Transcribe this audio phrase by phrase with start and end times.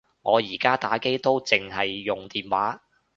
[0.23, 2.81] 我而家打機都剩係用電話